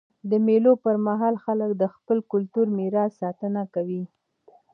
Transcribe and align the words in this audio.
د 0.29 0.31
مېلو 0.47 0.73
پر 0.83 0.95
مهال 1.07 1.35
خلک 1.45 1.71
د 1.75 1.83
خپل 1.95 2.17
کلتوري 2.31 2.71
میراث 2.79 3.11
ساتنه 3.21 3.61
کوي. 3.73 4.03